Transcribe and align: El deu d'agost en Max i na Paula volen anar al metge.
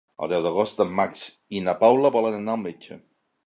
El 0.25 0.29
deu 0.31 0.45
d'agost 0.45 0.81
en 0.85 0.95
Max 1.01 1.27
i 1.59 1.63
na 1.67 1.77
Paula 1.85 2.13
volen 2.19 2.41
anar 2.41 2.57
al 2.59 2.65
metge. 2.67 3.03